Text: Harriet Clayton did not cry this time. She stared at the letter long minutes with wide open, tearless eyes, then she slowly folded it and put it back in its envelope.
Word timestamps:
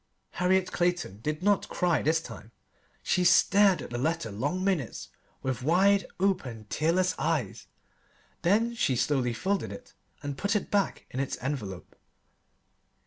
Harriet 0.31 0.71
Clayton 0.71 1.19
did 1.19 1.43
not 1.43 1.69
cry 1.69 2.01
this 2.01 2.19
time. 2.19 2.51
She 3.03 3.23
stared 3.23 3.83
at 3.83 3.91
the 3.91 3.99
letter 3.99 4.31
long 4.31 4.63
minutes 4.63 5.09
with 5.43 5.61
wide 5.61 6.07
open, 6.19 6.65
tearless 6.71 7.13
eyes, 7.19 7.67
then 8.41 8.73
she 8.73 8.95
slowly 8.95 9.31
folded 9.33 9.71
it 9.71 9.93
and 10.23 10.39
put 10.39 10.55
it 10.55 10.71
back 10.71 11.05
in 11.11 11.19
its 11.19 11.37
envelope. 11.39 11.95